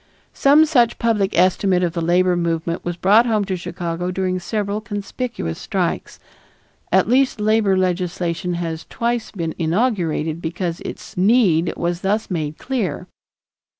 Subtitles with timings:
[0.33, 4.81] Some such public estimate of the labor movement was brought home to Chicago during several
[4.81, 6.19] conspicuous strikes;
[6.91, 13.05] at least labor legislation has twice been inaugurated because its need was thus made clear.